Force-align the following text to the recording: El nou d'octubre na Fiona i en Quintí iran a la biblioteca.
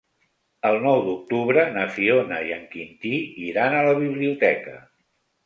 El 0.69 0.77
nou 0.85 1.01
d'octubre 1.07 1.65
na 1.75 1.83
Fiona 1.97 2.39
i 2.49 2.55
en 2.57 2.65
Quintí 2.73 3.13
iran 3.51 3.77
a 3.77 3.85
la 3.91 3.95
biblioteca. 4.01 4.77